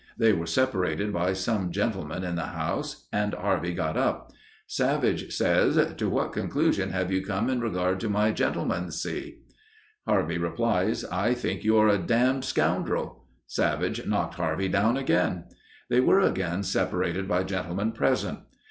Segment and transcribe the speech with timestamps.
[0.17, 4.31] They were separated by some gentlemen in the house, and Harvey got up.
[4.65, 9.41] Savage says, "To what conclusion have you come in regard to my gentlemancy?"
[10.07, 15.43] Harvey replies, "I think you are a damned scoundrel." Savage knocked Harvey down again.
[15.87, 18.39] They were again separated by gentlemen present.